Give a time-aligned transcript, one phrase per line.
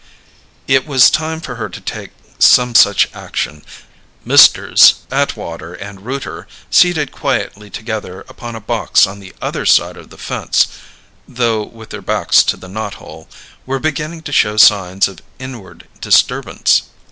[0.67, 2.09] It was time for her to take
[2.39, 3.63] some such action.
[4.25, 4.95] Messrs.
[5.11, 10.17] Atwater and Rooter, seated quietly together upon a box on the other side of the
[10.17, 10.65] fence
[11.27, 13.29] (though with their backs to the knot hole),
[13.67, 16.81] were beginning to show signs of inward disturbance.